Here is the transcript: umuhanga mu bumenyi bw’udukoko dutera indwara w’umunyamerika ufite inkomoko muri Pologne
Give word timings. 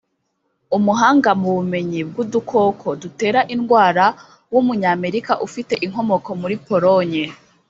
umuhanga 0.77 1.29
mu 1.41 1.49
bumenyi 1.57 1.99
bw’udukoko 2.09 2.87
dutera 3.01 3.39
indwara 3.53 4.05
w’umunyamerika 4.53 5.33
ufite 5.45 5.73
inkomoko 5.85 6.29
muri 6.41 6.55
Pologne 6.67 7.23